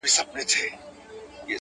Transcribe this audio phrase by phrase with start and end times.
[0.13, 0.69] !شپېلۍ!.